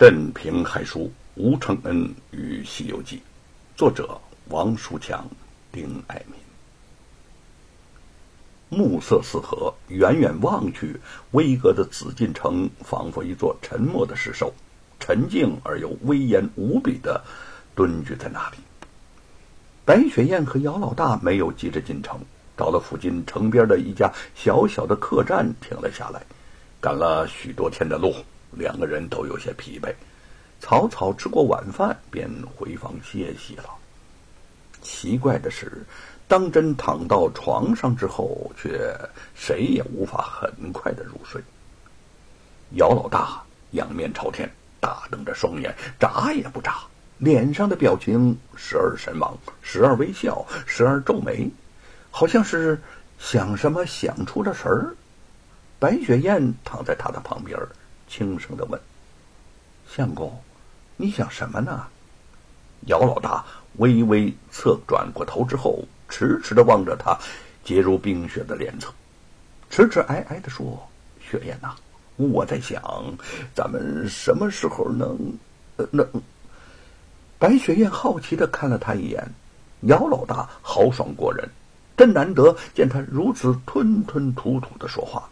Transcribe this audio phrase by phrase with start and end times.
[0.00, 3.16] 镇平海书吴承恩与《西游记》，
[3.76, 5.28] 作者王书强、
[5.70, 6.40] 丁爱民。
[8.70, 10.98] 暮色四合，远远望去，
[11.32, 14.54] 巍峨的紫禁城仿佛一座沉默的石兽，
[14.98, 17.22] 沉静而又威严无比的
[17.74, 18.56] 蹲踞在那里。
[19.84, 22.18] 白雪燕和姚老大没有急着进城，
[22.56, 26.22] 到了附近城边的一家小小的客栈停了下来。
[26.80, 28.14] 赶了许多天的路。
[28.52, 29.92] 两个人都有些疲惫，
[30.60, 33.64] 草草吃过晚饭，便回房歇息了。
[34.82, 35.84] 奇怪的是，
[36.26, 38.94] 当真躺到床上之后，却
[39.34, 41.42] 谁也无法很快的入睡。
[42.76, 46.78] 姚老大仰面朝天，大瞪着双眼，眨也不眨，
[47.18, 51.50] 脸上的表情时而神往，时而微笑，时而皱眉，
[52.10, 52.80] 好像是
[53.18, 54.94] 想什么想出了神儿。
[55.78, 57.58] 白雪燕躺在他的旁边。
[58.10, 58.80] 轻声的问
[59.88, 60.36] ：“相公，
[60.96, 61.86] 你想什么呢？”
[62.86, 63.44] 姚老大
[63.76, 67.16] 微微侧转过头之后，迟迟的望着他
[67.62, 68.92] 结如冰雪的脸侧，
[69.70, 70.82] 迟迟哀哀的说
[71.22, 71.76] ：“雪雁呐，
[72.16, 72.82] 我在想，
[73.54, 75.16] 咱们什么时候能……
[75.92, 76.06] 能？”
[77.38, 79.24] 白雪燕好奇的看了他一眼，
[79.82, 81.48] 姚老大豪爽过人，
[81.96, 85.30] 真难得见他如此吞吞吐吐的说话。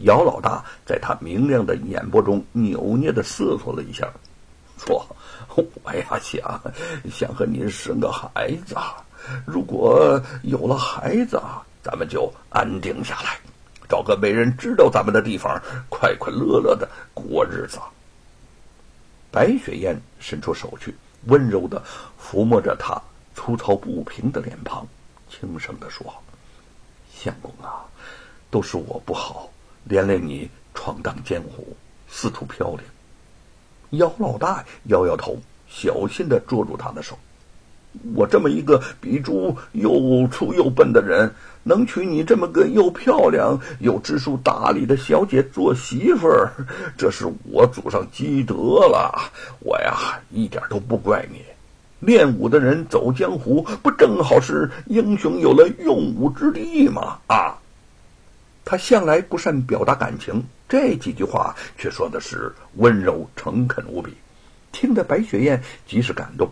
[0.00, 4.08] 姚老大在他明亮的眼波中扭捏的思索了一下，
[4.78, 5.04] 说
[5.54, 6.60] ：“我呀想
[7.10, 8.74] 想和你生个孩子，
[9.44, 11.40] 如果有了孩子，
[11.82, 13.38] 咱们就安定下来，
[13.88, 17.78] 找个没人知道咱们的地方，快快乐乐的过日子。”
[19.30, 20.94] 白雪燕伸出手去，
[21.26, 21.82] 温柔的
[22.18, 23.00] 抚摸着他
[23.34, 24.86] 粗糙不平的脸庞，
[25.28, 26.06] 轻声的说
[27.14, 27.84] ：“相公啊，
[28.50, 29.49] 都是我不好。”
[29.90, 31.76] 连累你闯荡江湖，
[32.08, 33.98] 四处飘零。
[33.98, 35.36] 姚老大摇摇头，
[35.68, 37.18] 小心的捉住他的手。
[38.14, 46.52] 我这么一个比猪又粗又笨的人，能娶你这么个又漂亮又知书达理的小姐做媳妇儿，
[46.96, 49.32] 这是我祖上积德了。
[49.58, 51.42] 我呀，一点都不怪你。
[51.98, 57.18] 练武的人走江湖，不正好是英雄有了用武之地吗？
[57.26, 57.58] 啊！
[58.70, 64.14] 他向来不善表达感情，这几句话却说的是温柔诚恳无比，
[64.70, 66.48] 听得白雪燕极是感动，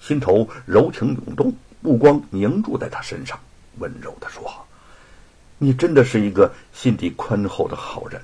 [0.00, 3.36] 心头柔情涌动，目光凝注在他身上，
[3.78, 4.48] 温柔的说
[5.58, 8.22] ：“你真的是一个心地宽厚的好人。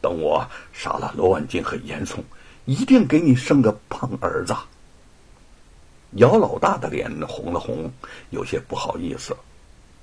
[0.00, 2.20] 等我杀了罗万金和严嵩，
[2.64, 4.52] 一定给你生个胖儿子。”
[6.18, 7.88] 姚老大的脸红了红，
[8.30, 9.36] 有些不好意思：“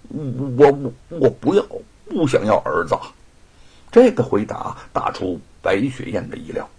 [0.09, 1.66] 我我我不要。”
[2.06, 2.96] 不想要儿子，
[3.90, 6.69] 这个回答打出白雪燕的意料，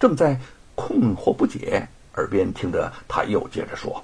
[0.00, 0.36] 正在
[0.74, 4.02] 困惑不解，耳边听着他又接着说：“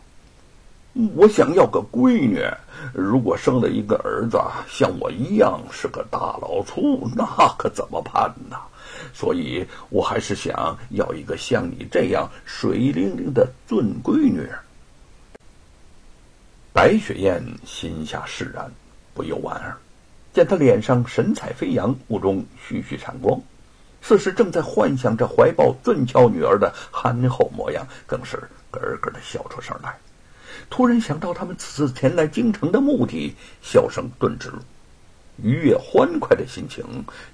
[1.16, 2.44] 我想要个闺女，
[2.92, 4.38] 如果生了一个儿子
[4.68, 7.24] 像我一样是个大老粗，那
[7.58, 8.56] 可怎么办呢？
[9.12, 14.46] 所以我还是想要一个像你这样水灵灵的俊闺女。”
[16.76, 18.70] 白雪燕心下释然，
[19.14, 19.74] 不由莞尔。
[20.34, 23.40] 见他脸上神采飞扬，目中徐徐闪光，
[24.02, 28.36] 似是正在幻想着怀抱俊俏女儿的憨厚模样，更是
[28.70, 29.96] 咯咯的笑出声来。
[30.68, 34.52] 突然想到他们此次前来京城的目的，笑声顿止，
[35.42, 36.84] 愉悦欢快的心情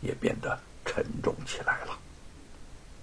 [0.02, 1.98] 也变得沉重起来了。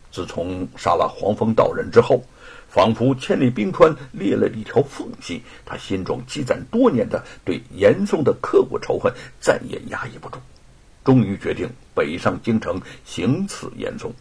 [0.09, 2.23] 自从杀了黄风道人之后。
[2.69, 10.37] 仿佛千里冰川裂了一条缝隙，他心中积攒多年的对严嵩的刻骨仇恨再也压抑不住，
[11.03, 14.13] 终于决定北上京城行刺严嵩。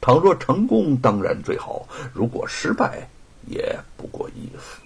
[0.00, 3.08] 倘若成功，当然最好；如果失败，
[3.46, 4.80] 也不过一死。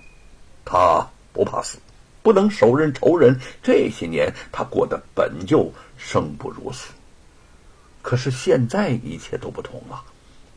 [0.64, 1.78] 他不怕死，
[2.22, 3.38] 不能手刃仇人。
[3.62, 6.92] 这些年他过得本就生不如死，
[8.00, 10.00] 可是现在一切都不同了，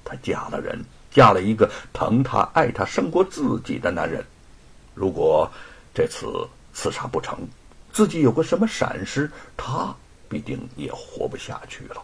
[0.05, 0.85] 他嫁了人。
[1.13, 4.25] 嫁了一个疼她、爱她胜过自己的男人，
[4.95, 5.49] 如果
[5.93, 6.25] 这次
[6.73, 7.37] 刺杀不成，
[7.91, 9.95] 自己有个什么闪失，他
[10.27, 12.01] 必定也活不下去了。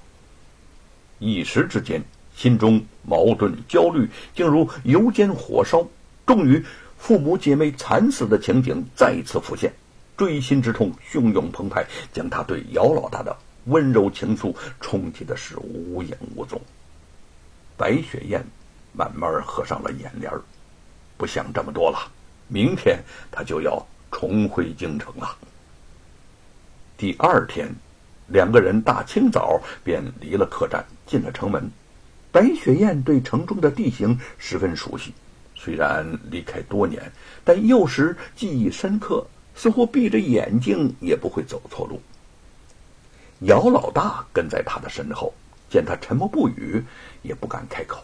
[1.18, 2.00] 一时之间，
[2.36, 5.84] 心中矛盾焦虑，竟如油煎火烧。
[6.28, 6.64] 终于，
[7.00, 9.74] 父母姐妹惨死的情景再次浮现，
[10.16, 11.84] 锥心之痛汹涌澎湃，
[12.14, 13.36] 将他对姚老大的
[13.66, 16.62] 温柔情愫冲击的是无影无踪。
[17.76, 18.46] 白雪燕。
[19.00, 20.30] 慢慢合上了眼帘
[21.16, 22.12] 不想这么多了。
[22.50, 23.00] 明天
[23.32, 23.82] 他就要
[24.12, 25.38] 重回京城了。
[26.98, 27.74] 第二天，
[28.28, 31.72] 两个人大清早便离了客栈，进了城门。
[32.30, 35.14] 白雪燕对城中的地形十分熟悉，
[35.56, 37.02] 虽然离开多年，
[37.46, 39.26] 但幼时记忆深刻，
[39.56, 42.02] 似乎闭着眼睛也不会走错路。
[43.48, 45.34] 姚老大跟在他的身后，
[45.70, 46.84] 见他沉默不语，
[47.22, 48.04] 也不敢开口。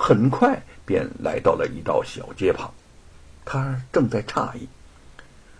[0.00, 2.72] 很快便来到了一道小街旁，
[3.44, 4.68] 他正在诧异，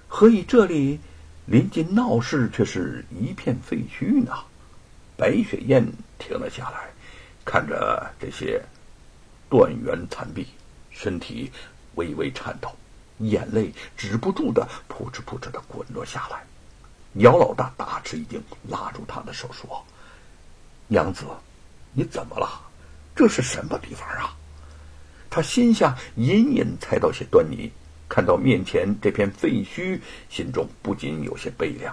[0.06, 1.00] 何以这里
[1.46, 4.32] 临近闹市，却是一片废墟呢？
[5.17, 5.85] 白雪燕
[6.20, 6.88] 停了下来，
[7.44, 8.62] 看着这些
[9.50, 10.46] 断垣残壁，
[10.88, 11.50] 身体
[11.96, 12.70] 微微颤抖，
[13.19, 16.44] 眼泪止不住的扑哧扑哧的滚落下来。
[17.14, 19.84] 姚老大大吃一惊，拉住他的手说
[20.87, 21.25] ：“娘子，
[21.93, 22.68] 你怎么了？
[23.19, 24.32] 这是什么地方啊？”
[25.29, 27.69] 他心下隐隐猜到些端倪，
[28.09, 29.99] 看到面前这片废墟，
[30.31, 31.93] 心中不禁有些悲凉。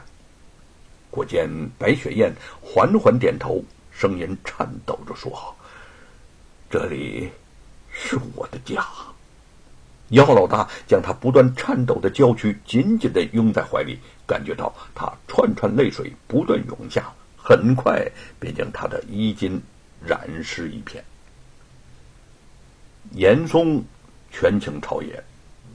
[1.09, 1.49] 果见
[1.79, 2.31] 白雪燕
[2.61, 5.55] 缓缓点头，声音颤抖着说
[6.69, 7.27] ：“这里
[7.91, 8.85] 是我的家。”
[10.09, 18.05] 姚老大将他不断颤抖的娇躯紧紧的拥在怀里，感觉到他串串泪水不断涌下，很快
[18.39, 19.59] 便将他的衣襟
[20.05, 21.03] 染湿一片。
[23.11, 23.83] 严嵩
[24.31, 25.23] 权倾朝野，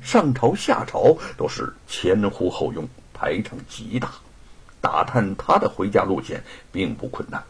[0.00, 4.10] 上朝下朝都是前呼后拥，排场极大。
[4.82, 6.42] 打探他的回家路线
[6.72, 7.42] 并不困难，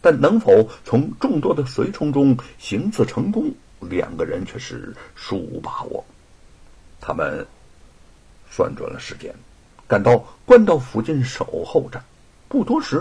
[0.00, 3.48] 但能否从众多的随从中行刺成功，
[3.78, 6.04] 两个人却是殊无把握。
[7.00, 7.46] 他们
[8.50, 9.32] 算准了时间，
[9.86, 12.02] 赶到官道附近守候着。
[12.48, 13.00] 不多时，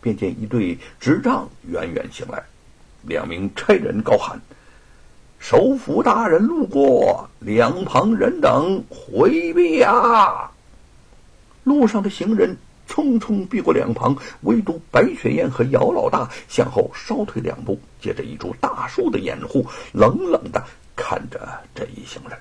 [0.00, 2.42] 便见一队执仗远远行来，
[3.02, 4.40] 两名差人高喊
[5.42, 10.48] ：“首府大人路过，两旁人等回避啊！”
[11.64, 12.56] 路上的行人
[12.88, 20.62] 匆匆避过两旁，唯独白雪燕和姚老大向后稍退两步，借着一株大树的掩护，冷冷的
[20.94, 21.40] 看着
[21.74, 22.38] 这一行人。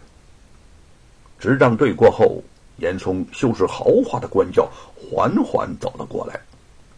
[1.40, 2.44] 执仗队过后，
[2.78, 6.40] 严嵩修饰豪华的官轿缓缓走了过来，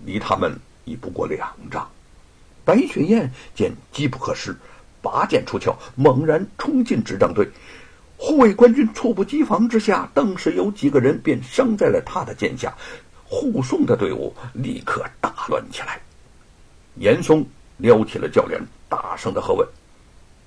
[0.04, 0.54] 离他们
[0.84, 1.88] 已不过两丈。
[2.66, 4.56] 白雪燕见机不可失，
[5.04, 7.48] 拔剑出鞘，猛然冲进执仗队。
[8.18, 12.74] 护卫官军猝不及防之下，顿时有几个人便伤在了他的剑下，
[13.26, 16.00] 护送的队伍立刻大乱起来。
[16.96, 17.46] 严嵩
[17.78, 19.68] 撩起了轿帘，大声的喝问：“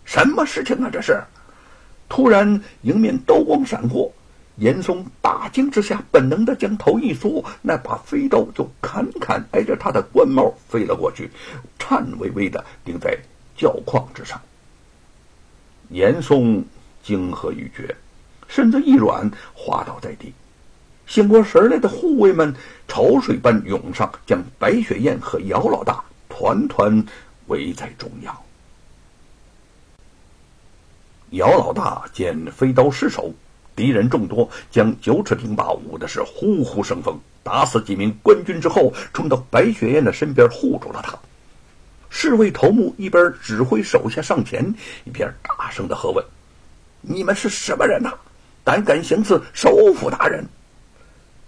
[0.06, 0.88] 什么事情啊？
[0.90, 1.20] 这是？”
[2.08, 4.10] 突然，迎面刀光闪过，
[4.56, 11.28] 严嵩大惊之下，本能的将头一缩，那把飞刀就砍砍挨着他的官帽飞了过去，
[11.78, 13.18] 颤巍巍的钉在
[13.56, 14.40] 轿框之上。
[15.88, 16.64] 严嵩
[17.02, 17.96] 惊喝欲绝，
[18.48, 20.32] 身子一软，滑倒在地。
[21.06, 22.52] 醒过神来的护卫们
[22.88, 27.04] 潮水般涌上，将白雪燕和姚老大团团
[27.46, 28.36] 围在中央。
[31.30, 33.32] 姚老大见飞刀失手，
[33.76, 41.16] 敌人众多，将九齿钉耙舞的是呼呼生风，打死几名官军之后，冲到白雪燕的身边护住了他。
[42.18, 44.74] 侍卫头目一边指挥手下上前，
[45.04, 46.24] 一边大声的喝问
[47.02, 48.10] ：“你们是什么人呐？
[48.64, 50.42] 胆敢行刺首府大人？”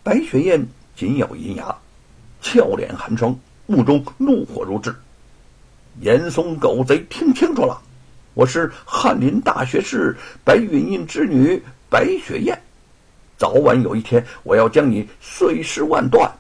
[0.05, 1.75] 白雪燕紧咬银牙，
[2.43, 3.35] 俏脸寒霜，
[3.65, 4.95] 目中怒火如炙。
[6.03, 7.81] 严嵩狗贼，听清楚了！
[8.35, 10.15] 我是翰林大学士
[10.45, 12.61] 白云印之女白雪燕，
[13.39, 16.31] 早晚有一天我要将你碎尸万段。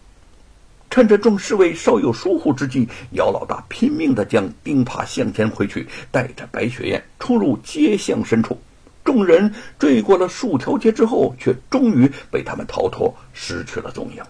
[0.90, 8.58] 趁着众侍卫稍有疏忽之际，姚老大拼命的将钉耙向前挥去，带着白雪燕冲入街巷深处。
[9.04, 14.22] 众人追过了数条街之后，却终于被他们逃脱，失去了踪影。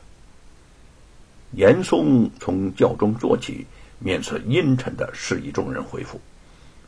[1.52, 3.66] 严嵩从轿中坐起，
[3.98, 6.20] 面色阴沉的示意众人回府。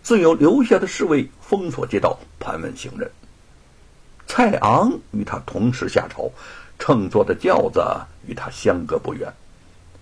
[0.03, 3.11] 自有留下的侍卫封锁街道，盘问行人。
[4.27, 6.31] 蔡昂与他同时下朝，
[6.79, 7.83] 乘坐的轿子
[8.27, 9.33] 与他相隔不远，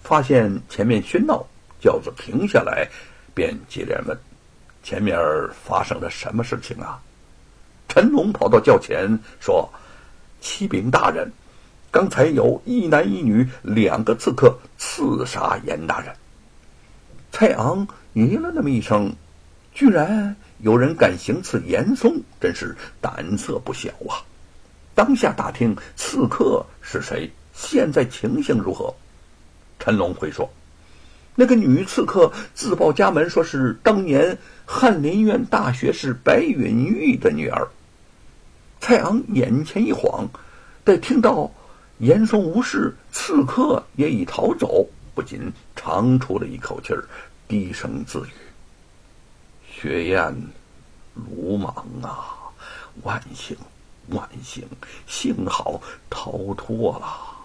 [0.03, 1.45] 发现前面喧闹，
[1.81, 2.89] 轿子停下来，
[3.35, 4.19] 便接连问
[4.83, 5.19] ：“前面
[5.65, 7.01] 发生了什么事情啊？”
[7.89, 9.69] 陈龙跑到轿前说
[10.41, 11.31] ：“启禀大人，
[11.91, 16.15] 刚才有一男一女两个刺客刺杀严大人。”
[17.33, 19.15] 蔡昂咦了那么一声。
[19.75, 24.19] 居然有人敢行刺严嵩，真是胆色不小啊！
[24.93, 28.93] 当下打听刺客是谁，现在情形如何？
[29.89, 30.51] 陈龙会说
[31.35, 37.67] ：“那个女刺客自报家门，说是当年翰林院大学士白允玉的女儿。”
[38.83, 40.29] 蔡昂眼前一晃，
[40.85, 41.51] 待听到
[42.01, 47.09] 严嵩无事，刺客也已逃走，不禁长出了一口气儿，
[47.49, 48.31] 低声自语。
[49.73, 50.37] 雪雁，
[51.15, 52.37] 鲁莽啊！
[53.05, 53.57] 万幸，
[54.11, 54.69] 万幸，
[55.07, 55.81] 幸好
[56.11, 57.38] 逃脱了。